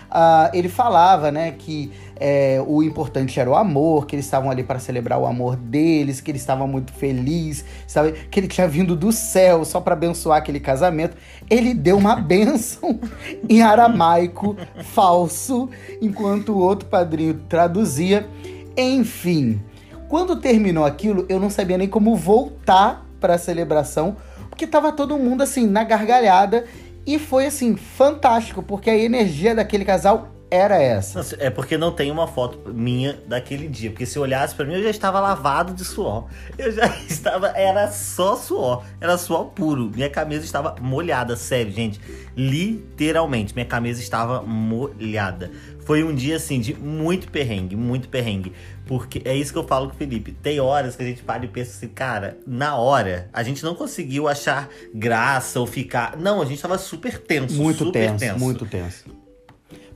ah, 0.10 0.50
ele 0.54 0.70
falava 0.70 1.32
né, 1.32 1.52
que 1.52 1.92
é, 2.20 2.64
o 2.66 2.82
importante 2.82 3.40
era 3.40 3.50
o 3.50 3.56
amor, 3.56 4.06
que 4.06 4.16
eles 4.16 4.26
estavam 4.26 4.50
ali 4.50 4.64
para 4.64 4.80
celebrar 4.80 5.20
o 5.20 5.26
amor 5.26 5.56
deles, 5.56 6.22
que 6.22 6.32
ele 6.32 6.38
estava 6.38 6.66
muito 6.66 6.92
feliz, 6.94 7.64
sabe? 7.86 8.14
que 8.30 8.40
ele 8.40 8.48
tinha 8.48 8.68
vindo 8.68 8.96
do 8.96 9.12
céu 9.12 9.64
só 9.64 9.80
para 9.80 9.94
abençoar 9.94 10.40
aquele 10.40 10.60
casamento. 10.60 11.16
Ele 11.50 11.74
deu 11.74 11.98
uma 11.98 12.16
bênção 12.20 13.00
em 13.48 13.62
aramaico 13.62 14.56
falso, 14.84 15.70
enquanto 16.02 16.54
o 16.54 16.60
outro 16.60 16.88
padrinho 16.88 17.36
traduzia. 17.48 18.28
Enfim, 18.76 19.60
quando 20.08 20.36
terminou 20.38 20.86
aquilo, 20.86 21.26
eu 21.28 21.40
não 21.40 21.50
sabia 21.50 21.78
nem 21.78 21.88
como 21.88 22.16
voltar 22.16 23.06
para 23.20 23.36
a 23.36 23.38
celebração, 23.38 24.16
porque 24.50 24.66
tava 24.66 24.92
todo 24.92 25.18
mundo 25.18 25.44
assim 25.44 25.68
na 25.68 25.84
gargalhada 25.84 26.66
e 27.08 27.18
foi 27.18 27.46
assim 27.46 27.78
fantástico, 27.78 28.62
porque 28.62 28.90
a 28.90 28.98
energia 28.98 29.56
daquele 29.56 29.86
casal 29.86 30.37
era 30.50 30.82
essa. 30.82 31.20
Nossa, 31.20 31.36
É 31.40 31.50
porque 31.50 31.78
não 31.78 31.92
tem 31.92 32.10
uma 32.10 32.28
foto 32.28 32.72
minha 32.72 33.14
daquele 33.28 33.68
dia. 33.68 33.90
Porque 33.90 34.06
se 34.06 34.18
olhasse 34.18 34.56
pra 34.56 34.66
mim, 34.66 34.74
eu 34.76 34.84
já 34.84 34.90
estava 34.90 35.20
lavado 35.20 35.74
de 35.74 35.84
suor. 35.84 36.28
Eu 36.58 36.72
já 36.72 36.88
estava. 37.08 37.48
Era 37.50 37.92
só 37.92 38.36
suor. 38.36 38.84
Era 39.00 39.18
suor 39.18 39.46
puro. 39.46 39.92
Minha 39.94 40.10
camisa 40.10 40.44
estava 40.44 40.76
molhada. 40.82 41.36
Sério, 41.36 41.72
gente. 41.72 42.00
Literalmente, 42.36 43.54
minha 43.54 43.66
camisa 43.66 44.02
estava 44.02 44.42
molhada. 44.42 45.52
Foi 45.86 46.04
um 46.04 46.14
dia 46.14 46.36
assim 46.36 46.60
de 46.60 46.74
muito 46.74 47.32
perrengue, 47.32 47.76
muito 47.76 48.10
perrengue. 48.10 48.52
Porque 48.86 49.22
é 49.26 49.36
isso 49.36 49.52
que 49.52 49.58
eu 49.58 49.68
falo 49.68 49.88
com 49.88 49.96
o 49.96 49.98
Felipe. 49.98 50.32
Tem 50.32 50.60
horas 50.60 50.96
que 50.96 51.04
a 51.04 51.06
gente 51.06 51.24
para 51.24 51.46
e 51.46 51.48
pensa 51.48 51.72
assim, 51.78 51.88
cara, 51.88 52.38
na 52.46 52.76
hora, 52.76 53.30
a 53.34 53.44
gente 53.44 53.64
não 53.64 53.76
conseguiu 53.76 54.28
achar 54.28 54.70
graça 54.94 55.60
ou 55.60 55.66
ficar. 55.66 56.18
Não, 56.18 56.42
a 56.42 56.46
gente 56.46 56.56
estava 56.56 56.78
super 56.78 57.18
tenso. 57.20 57.56
Muito 57.56 57.86
super 57.86 58.16
tenso, 58.18 58.40
muito 58.40 58.66
tenso. 58.66 59.17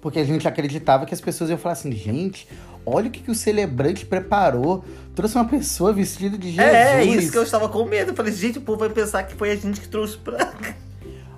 Porque 0.02 0.20
a 0.20 0.24
gente 0.24 0.48
acreditava 0.48 1.06
que 1.06 1.14
as 1.14 1.22
pessoas 1.22 1.50
iam 1.50 1.60
falar 1.60 1.74
assim, 1.74 1.92
gente, 1.92 2.48
olha 2.86 3.08
o 3.08 3.12
que, 3.12 3.20
que 3.20 3.32
o 3.32 3.36
celebrante 3.36 4.06
preparou. 4.06 4.84
Trouxe 5.16 5.36
uma 5.36 5.46
pessoa 5.46 5.94
vestida 5.94 6.38
de 6.38 6.52
Jesus. 6.52 6.68
É, 6.68 7.04
isso 7.04 7.32
que 7.32 7.38
eu 7.38 7.44
estava 7.44 7.70
com 7.70 7.86
medo. 7.86 8.12
Eu 8.12 8.16
falei, 8.16 8.34
gente, 8.34 8.58
o 8.58 8.62
povo 8.62 8.80
vai 8.80 8.90
pensar 8.90 9.24
que 9.24 9.36
foi 9.36 9.52
a 9.52 9.56
gente 9.56 9.80
que 9.80 9.88
trouxe 9.88 10.18
pra 10.18 10.46
cá. 10.46 10.76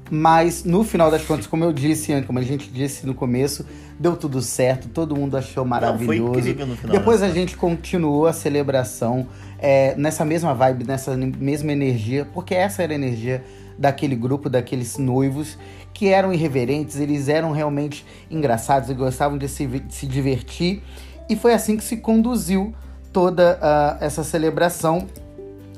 Mas 0.10 0.64
no 0.64 0.84
final 0.84 1.10
das 1.10 1.24
contas, 1.26 1.48
como 1.48 1.64
eu 1.64 1.74
disse, 1.74 2.22
como 2.24 2.38
a 2.38 2.44
gente 2.44 2.70
disse 2.70 3.06
no 3.06 3.16
começo, 3.16 3.66
deu 4.00 4.16
tudo 4.16 4.42
certo, 4.42 4.88
todo 4.88 5.16
mundo 5.16 5.36
achou 5.36 5.66
maravilhoso. 5.66 6.38
incrível 6.38 6.68
no 6.68 6.76
final 6.76 6.96
Depois 6.96 7.22
das 7.22 7.32
a 7.32 7.34
gente 7.34 7.58
continuou 7.58 8.28
a 8.28 8.34
celebração 8.34 9.28
é, 9.58 9.96
nessa 9.96 10.24
mesma 10.24 10.54
vibe, 10.54 10.86
nessa 10.86 11.18
mesma 11.18 11.72
energia, 11.72 12.28
porque 12.32 12.54
essa 12.54 12.84
era 12.84 12.94
a 12.94 12.96
energia 12.96 13.44
daquele 13.78 14.16
grupo, 14.16 14.50
daqueles 14.50 14.98
noivos 14.98 15.58
que 15.94 16.08
eram 16.08 16.34
irreverentes, 16.34 17.00
eles 17.00 17.30
eram 17.30 17.52
realmente 17.52 18.06
engraçados 18.30 18.90
e 18.90 18.94
gostavam 18.94 19.38
de 19.38 19.48
se, 19.48 19.68
de 19.68 19.94
se 19.94 20.08
divertir. 20.08 20.82
E 21.30 21.36
foi 21.36 21.54
assim 21.54 21.78
que 21.78 21.84
se 21.84 21.98
conduziu 21.98 22.74
toda 23.12 23.60
ah, 23.62 23.98
essa 24.02 24.24
celebração 24.24 25.08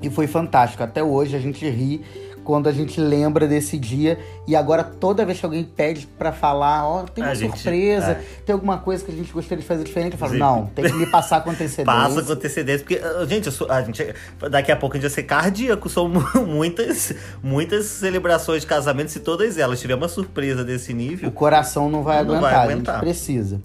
e 0.02 0.10
foi 0.10 0.28
fantástico. 0.28 0.82
Até 0.84 1.04
hoje 1.04 1.36
a 1.36 1.40
gente 1.40 1.70
ri 1.70 2.02
quando 2.46 2.70
a 2.70 2.72
gente 2.72 3.02
lembra 3.02 3.46
desse 3.48 3.78
dia. 3.78 4.18
E 4.48 4.56
agora, 4.56 4.84
toda 4.84 5.26
vez 5.26 5.40
que 5.40 5.46
alguém 5.46 5.64
pede 5.66 6.08
pra 6.18 6.32
falar, 6.32 6.88
ó, 6.88 7.04
tem 7.04 7.24
uma 7.24 7.32
A 7.32 7.36
gente- 7.36 7.54
surpresa, 7.60 8.12
é. 8.12 8.24
tem 8.46 8.54
alguma 8.54 8.78
coisa 8.78 9.04
que 9.04 9.12
a 9.12 9.14
gente 9.16 9.34
gostaria 9.34 9.62
de 9.62 9.68
fazer 9.68 9.84
diferente, 9.84 10.14
eu 10.14 10.20
falo, 10.20 10.36
não, 10.36 10.68
tem 10.68 10.86
que 10.86 10.94
me 10.94 11.08
passar 11.08 11.44
com 11.44 11.50
antecedência. 11.52 11.84
Passa 11.86 12.24
com 12.24 12.32
antecedência, 12.32 12.86
porque, 12.86 13.02
ah, 13.04 13.26
gente, 13.26 13.52
sou- 13.52 13.70
a 13.70 13.82
gente, 13.82 14.06
daqui 14.50 14.72
a 14.72 14.76
pouco 14.78 14.96
a 14.96 15.00
gente 15.00 15.10
vai 15.10 15.14
ser 15.16 15.24
cardíaco. 15.24 15.90
São 15.90 16.08
mu- 16.08 16.24
muitas, 16.48 17.14
muitas 17.44 17.86
celebrações 17.88 18.62
de 18.62 18.68
casamento, 18.68 19.12
se 19.12 19.20
todas 19.20 19.58
elas 19.58 19.82
tiver 19.82 19.96
uma 19.96 20.08
surpresa 20.08 20.64
desse 20.64 20.94
O 20.94 20.96
nível. 20.96 21.32
coração 21.32 21.90
não 21.90 22.04
vai, 22.04 22.18
Não 22.24 22.36
aguentar, 22.36 22.42
vai 22.42 22.54
a 22.54 22.64
aguentar. 22.64 22.96
gente 22.96 23.04
precisa. 23.04 23.60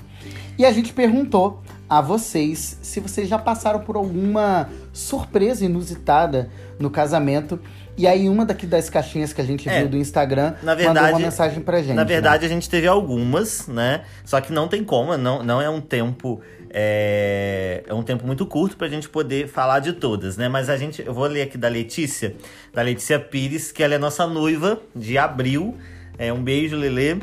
E 0.60 0.64
a 0.66 0.70
gente 0.72 0.92
perguntou 0.92 1.62
a 1.88 2.02
vocês 2.02 2.78
se 2.82 3.00
vocês 3.00 3.26
já 3.26 3.38
passaram 3.38 3.80
por 3.80 3.96
alguma 3.96 4.68
surpresa 4.92 5.64
inusitada 5.64 6.50
no 6.78 6.90
casamento. 6.90 7.58
E 7.96 8.06
aí, 8.06 8.28
uma 8.28 8.44
daqui 8.44 8.66
das 8.66 8.90
caixinhas 8.90 9.32
que 9.32 9.40
a 9.40 9.44
gente 9.44 9.66
É, 9.66 9.78
viu 9.78 9.88
do 9.88 9.96
Instagram 9.96 10.52
na 10.62 10.72
mandou 10.72 10.76
verdade- 10.76 11.12
uma 11.14 11.18
mensagem 11.18 11.62
pra 11.62 11.78
gente. 11.80 11.94
Na 11.94 12.02
né? 12.02 12.04
verdade, 12.04 12.44
a 12.44 12.48
gente 12.50 12.68
teve 12.68 12.86
algumas, 12.86 13.68
né? 13.68 14.02
Só 14.22 14.38
que 14.38 14.52
não 14.52 14.68
tem 14.68 14.84
como, 14.84 15.16
não, 15.16 15.42
não 15.42 15.62
é 15.62 15.70
um 15.70 15.80
tempo. 15.80 16.42
É, 16.68 17.82
é 17.86 17.94
um 17.94 18.02
tempo 18.02 18.26
muito 18.26 18.44
curto 18.44 18.76
pra 18.76 18.86
gente 18.86 19.08
poder 19.08 19.48
falar 19.48 19.78
de 19.80 19.94
todas, 19.94 20.36
né? 20.36 20.46
Mas 20.46 20.68
a 20.68 20.76
gente. 20.76 21.00
Eu 21.00 21.14
vou 21.14 21.24
ler 21.26 21.40
aqui 21.40 21.56
da 21.56 21.68
Letícia, 21.68 22.36
da 22.74 22.82
Letícia 22.82 23.18
Pires, 23.18 23.72
que 23.72 23.82
ela 23.82 23.94
é 23.94 23.98
nossa 23.98 24.26
noiva 24.26 24.78
de 24.94 25.16
abril. 25.16 25.74
É, 26.18 26.30
um 26.30 26.42
beijo, 26.42 26.76
Lelê. 26.76 27.16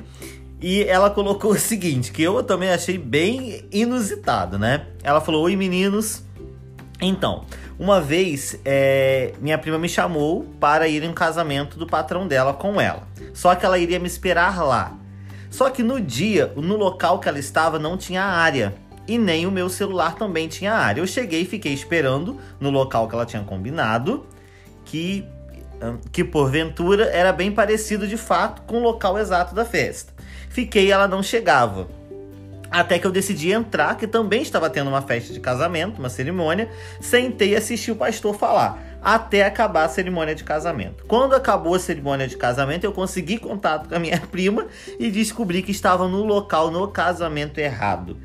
E 0.59 0.83
ela 0.85 1.09
colocou 1.09 1.51
o 1.51 1.57
seguinte, 1.57 2.11
que 2.11 2.23
eu 2.23 2.41
também 2.43 2.69
achei 2.69 2.97
bem 2.97 3.65
inusitado, 3.71 4.57
né? 4.57 4.87
Ela 5.03 5.21
falou: 5.21 5.43
Oi 5.43 5.55
meninos. 5.55 6.23
Então, 6.99 7.45
uma 7.77 8.01
vez 8.01 8.59
é, 8.65 9.33
minha 9.39 9.57
prima 9.57 9.77
me 9.77 9.87
chamou 9.87 10.45
para 10.59 10.87
ir 10.87 11.03
em 11.03 11.09
um 11.09 11.13
casamento 11.13 11.77
do 11.77 11.85
patrão 11.85 12.27
dela 12.27 12.53
com 12.53 12.81
ela. 12.81 13.07
Só 13.33 13.53
que 13.53 13.65
ela 13.65 13.77
iria 13.77 13.99
me 13.99 14.07
esperar 14.07 14.63
lá. 14.63 14.97
Só 15.51 15.69
que 15.69 15.83
no 15.83 16.01
dia, 16.01 16.51
no 16.55 16.75
local 16.75 17.19
que 17.19 17.29
ela 17.29 17.37
estava, 17.37 17.77
não 17.77 17.95
tinha 17.95 18.23
área. 18.23 18.73
E 19.07 19.17
nem 19.17 19.45
o 19.45 19.51
meu 19.51 19.69
celular 19.69 20.15
também 20.15 20.47
tinha 20.47 20.73
área. 20.73 21.01
Eu 21.01 21.07
cheguei 21.07 21.41
e 21.41 21.45
fiquei 21.45 21.71
esperando 21.71 22.39
no 22.59 22.71
local 22.71 23.07
que 23.07 23.13
ela 23.13 23.27
tinha 23.27 23.43
combinado, 23.43 24.25
que, 24.83 25.23
que 26.11 26.23
porventura 26.23 27.05
era 27.05 27.31
bem 27.31 27.51
parecido 27.51 28.07
de 28.07 28.17
fato 28.17 28.63
com 28.63 28.77
o 28.77 28.83
local 28.83 29.19
exato 29.19 29.53
da 29.53 29.63
festa. 29.63 30.16
Fiquei 30.57 30.87
e 30.87 30.91
ela 30.91 31.07
não 31.07 31.21
chegava. 31.21 31.87
Até 32.71 32.97
que 32.97 33.05
eu 33.05 33.11
decidi 33.11 33.51
entrar, 33.51 33.95
que 33.95 34.07
também 34.07 34.41
estava 34.41 34.67
tendo 34.71 34.87
uma 34.87 35.03
festa 35.03 35.31
de 35.31 35.39
casamento, 35.39 35.99
uma 35.99 36.09
cerimônia. 36.09 36.67
Sentei 36.99 37.51
e 37.51 37.55
assisti 37.55 37.91
o 37.91 37.95
pastor 37.95 38.35
falar, 38.35 38.97
até 38.99 39.45
acabar 39.45 39.83
a 39.85 39.87
cerimônia 39.87 40.33
de 40.33 40.43
casamento. 40.43 41.05
Quando 41.07 41.35
acabou 41.35 41.75
a 41.75 41.79
cerimônia 41.79 42.27
de 42.27 42.35
casamento, 42.35 42.85
eu 42.85 42.91
consegui 42.91 43.37
contato 43.37 43.87
com 43.87 43.93
a 43.93 43.99
minha 43.99 44.19
prima 44.31 44.65
e 44.99 45.11
descobri 45.11 45.61
que 45.61 45.69
estava 45.69 46.07
no 46.07 46.23
local, 46.23 46.71
no 46.71 46.87
casamento 46.87 47.59
errado. 47.59 48.17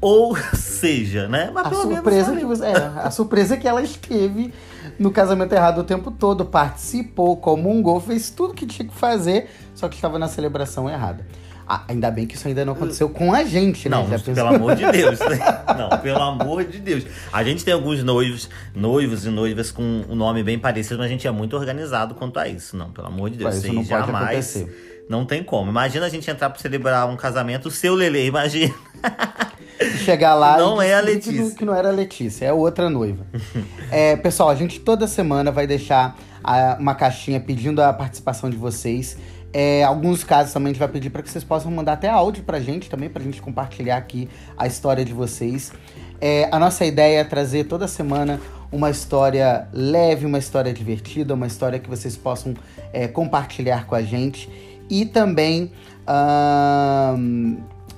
Ou 0.00 0.34
seja, 0.54 1.28
né? 1.28 1.50
Mas 1.52 1.66
A 1.66 1.68
pelo 1.68 1.82
menos 1.82 1.96
surpresa, 1.96 2.34
que 2.34 2.46
você, 2.46 2.64
é, 2.64 2.76
a 2.76 3.10
surpresa 3.10 3.58
que 3.58 3.68
ela 3.68 3.82
esteve 3.82 4.54
no 4.98 5.10
casamento 5.10 5.52
errado 5.52 5.80
o 5.80 5.84
tempo 5.84 6.10
todo, 6.10 6.46
participou, 6.46 7.36
comungou, 7.36 8.00
fez 8.00 8.30
tudo 8.30 8.54
que 8.54 8.64
tinha 8.64 8.88
que 8.88 8.94
fazer, 8.94 9.50
só 9.74 9.86
que 9.86 9.96
estava 9.96 10.18
na 10.18 10.28
celebração 10.28 10.88
errada. 10.88 11.26
Ah, 11.70 11.82
ainda 11.86 12.10
bem 12.10 12.26
que 12.26 12.34
isso 12.34 12.48
ainda 12.48 12.64
não 12.64 12.72
aconteceu 12.72 13.10
com 13.10 13.32
a 13.34 13.44
gente, 13.44 13.88
né? 13.90 13.96
Não, 13.96 14.08
Já 14.08 14.18
pelo 14.18 14.48
amor 14.48 14.74
de 14.74 14.86
Deus. 14.90 15.18
né? 15.20 15.38
Não, 15.76 15.98
pelo 15.98 16.22
amor 16.22 16.64
de 16.64 16.78
Deus. 16.78 17.04
A 17.30 17.44
gente 17.44 17.62
tem 17.64 17.74
alguns 17.74 18.02
noivos, 18.02 18.48
noivos 18.74 19.26
e 19.26 19.28
noivas 19.28 19.70
com 19.70 19.82
um 20.08 20.14
nome 20.14 20.42
bem 20.42 20.58
parecido, 20.58 20.96
mas 20.98 21.06
a 21.06 21.08
gente 21.10 21.26
é 21.26 21.30
muito 21.30 21.54
organizado 21.56 22.14
quanto 22.14 22.38
a 22.38 22.48
isso. 22.48 22.74
Não, 22.76 22.90
pelo 22.90 23.08
amor 23.08 23.28
de 23.28 23.36
Deus. 23.36 23.56
Isso 23.56 23.66
não 23.68 23.74
pode 23.84 23.88
jamais. 23.88 24.24
acontecer. 24.24 25.04
Não 25.10 25.24
tem 25.26 25.42
como. 25.42 25.70
Imagina 25.70 26.06
a 26.06 26.08
gente 26.08 26.30
entrar 26.30 26.48
pra 26.50 26.58
celebrar 26.58 27.06
um 27.08 27.16
casamento, 27.16 27.66
o 27.68 27.70
seu 27.70 27.94
Lele, 27.94 28.24
imagina. 28.26 28.74
chegar 30.04 30.34
lá 30.34 30.58
Não 30.58 30.82
e 30.82 30.86
é 30.86 30.94
a 30.94 31.00
descobrir 31.02 31.20
que 31.20 31.28
Letícia. 31.30 31.42
não- 31.44 31.54
Que 31.56 31.64
não 31.64 31.74
era 31.74 31.88
a 31.88 31.92
Letícia, 31.92 32.44
é 32.46 32.52
outra 32.52 32.88
noiva. 32.90 33.26
É, 33.90 34.16
pessoal, 34.16 34.50
a 34.50 34.54
gente 34.54 34.80
toda 34.80 35.06
semana 35.06 35.50
vai 35.50 35.66
deixar 35.66 36.14
ah, 36.44 36.76
uma 36.78 36.94
caixinha 36.94 37.40
pedindo 37.40 37.80
a 37.82 37.90
participação 37.90 38.50
de 38.50 38.56
vocês. 38.58 39.16
É, 39.52 39.82
alguns 39.82 40.22
casos 40.22 40.52
também 40.52 40.70
a 40.70 40.72
gente 40.74 40.80
vai 40.80 40.88
pedir 40.88 41.10
para 41.10 41.22
que 41.22 41.30
vocês 41.30 41.42
possam 41.42 41.70
mandar 41.70 41.94
até 41.94 42.08
áudio 42.08 42.42
pra 42.44 42.60
gente 42.60 42.90
também, 42.90 43.08
pra 43.08 43.22
gente 43.22 43.40
compartilhar 43.40 43.96
aqui 43.96 44.28
a 44.56 44.66
história 44.66 45.04
de 45.04 45.12
vocês. 45.12 45.72
É, 46.20 46.48
a 46.52 46.58
nossa 46.58 46.84
ideia 46.84 47.20
é 47.20 47.24
trazer 47.24 47.64
toda 47.64 47.88
semana 47.88 48.40
uma 48.70 48.90
história 48.90 49.66
leve, 49.72 50.26
uma 50.26 50.38
história 50.38 50.72
divertida, 50.72 51.32
uma 51.32 51.46
história 51.46 51.78
que 51.78 51.88
vocês 51.88 52.16
possam 52.16 52.54
é, 52.92 53.08
compartilhar 53.08 53.86
com 53.86 53.94
a 53.94 54.02
gente. 54.02 54.50
E 54.90 55.04
também 55.04 55.70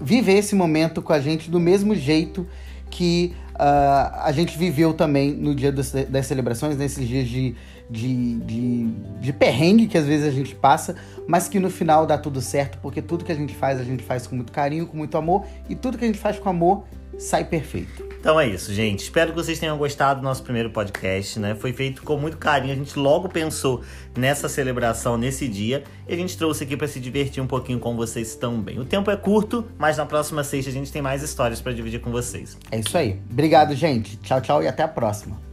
viver 0.00 0.33
esse 0.33 0.57
momento 0.57 1.00
com 1.00 1.12
a 1.12 1.21
gente 1.21 1.49
do 1.49 1.61
mesmo 1.61 1.95
jeito 1.95 2.47
que 2.90 3.33
ah, 3.54 4.23
a 4.25 4.33
gente 4.33 4.57
viveu 4.59 4.92
também 4.92 5.33
no 5.33 5.54
dia 5.54 5.71
das, 5.71 5.92
das 6.09 6.26
celebrações, 6.26 6.76
nesses 6.76 7.07
dias 7.07 7.28
de, 7.28 7.54
de, 7.90 8.38
de, 8.40 8.87
de 9.20 9.32
perrengue 9.32 9.88
que 9.88 9.99
às 9.99 10.06
vezes 10.06 10.26
a 10.26 10.30
gente 10.30 10.54
passa, 10.54 10.94
mas 11.26 11.49
que 11.49 11.59
no 11.59 11.68
final 11.68 12.06
dá 12.06 12.16
tudo 12.16 12.40
certo, 12.40 12.78
porque 12.78 13.02
tudo 13.02 13.25
que 13.25 13.32
a 13.32 13.35
gente 13.35 13.54
faz, 13.54 13.80
a 13.80 13.85
gente 13.85 14.04
faz 14.04 14.26
com 14.26 14.37
muito 14.37 14.52
carinho, 14.52 14.87
com 14.87 14.97
muito 14.97 15.18
amor, 15.18 15.44
e 15.68 15.75
tudo 15.75 15.99
que 15.99 16.04
a 16.04 16.06
gente 16.06 16.18
faz 16.18 16.38
com 16.38 16.49
amor 16.49 16.85
sai 17.18 17.44
perfeito. 17.44 18.09
Então 18.18 18.38
é 18.38 18.47
isso, 18.47 18.73
gente. 18.73 19.00
Espero 19.00 19.30
que 19.30 19.37
vocês 19.37 19.59
tenham 19.59 19.76
gostado 19.76 20.20
do 20.20 20.25
nosso 20.25 20.42
primeiro 20.42 20.70
podcast, 20.70 21.38
né? 21.38 21.54
Foi 21.54 21.73
feito 21.73 22.02
com 22.02 22.16
muito 22.16 22.37
carinho. 22.37 22.73
A 22.73 22.76
gente 22.76 22.99
logo 22.99 23.28
pensou 23.28 23.82
nessa 24.16 24.49
celebração, 24.49 25.16
nesse 25.16 25.49
dia, 25.49 25.85
e 26.06 26.12
a 26.12 26.16
gente 26.16 26.37
trouxe 26.37 26.64
aqui 26.64 26.76
para 26.76 26.87
se 26.87 27.00
divertir 27.00 27.42
um 27.42 27.47
pouquinho 27.47 27.78
com 27.78 27.97
vocês 27.97 28.35
também. 28.35 28.78
O 28.78 28.85
tempo 28.85 29.11
é 29.11 29.16
curto, 29.16 29.66
mas 29.78 29.97
na 29.97 30.06
próxima 30.06 30.44
sexta 30.44 30.70
a 30.70 30.73
gente 30.73 30.92
tem 30.92 31.02
mais 31.02 31.23
histórias 31.23 31.61
para 31.61 31.73
dividir 31.73 32.00
com 32.00 32.11
vocês. 32.11 32.56
É 32.70 32.78
isso 32.78 32.97
aí. 32.97 33.18
Obrigado, 33.30 33.75
gente. 33.75 34.16
Tchau, 34.18 34.40
tchau 34.40 34.62
e 34.62 34.68
até 34.68 34.82
a 34.82 34.88
próxima. 34.88 35.50